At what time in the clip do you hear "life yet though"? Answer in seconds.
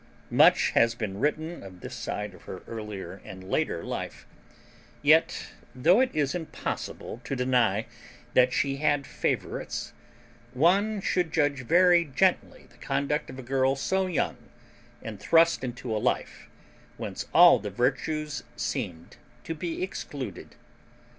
3.83-5.99